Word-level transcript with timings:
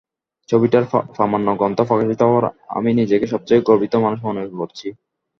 ছবিটির 0.49 0.83
প্রামাণ্য 1.13 1.47
গ্রন্থ 1.55 1.79
প্রকাশিত 1.89 2.21
হওয়ায় 2.23 2.47
আমি 2.69 2.89
নিজেকে 2.99 3.25
সবচেয়ে 3.33 3.65
গর্বিত 3.67 3.93
মানুষ 4.05 4.19
মনে 4.27 4.41
করছি। 4.53 4.87